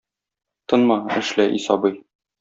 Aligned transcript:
Тынма, 0.71 0.97
эшлә, 1.21 1.45
и 1.59 1.61
сабый! 1.67 1.95